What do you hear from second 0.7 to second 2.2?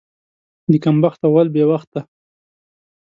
د کم بخته غول بې وخته.